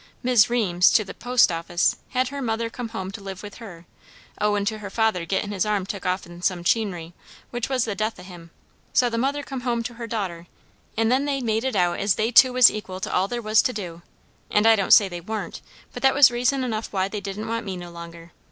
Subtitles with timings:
[0.23, 3.85] Mis' Reems, to the post office, had her mother come home to live with her;
[4.39, 7.13] owin' to her father gettin' his arm took off in some 'chinery,
[7.51, 8.49] which was the death o' him;
[8.93, 10.47] so the mother come home to her daughter,
[10.97, 13.61] and then they made it out as they two was equal to all there was
[13.61, 14.01] to do;
[14.49, 15.61] and I don't say they warn't;
[15.93, 18.31] but that was reason enough why they didn't want me no longer.